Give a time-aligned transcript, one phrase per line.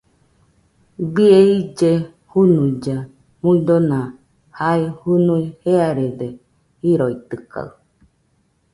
[1.13, 1.91] Bie ille
[2.31, 2.95] junuilla
[3.41, 3.99] muidona,
[4.57, 6.27] ja jɨnui jearede
[6.81, 7.65] jiroitɨkaɨ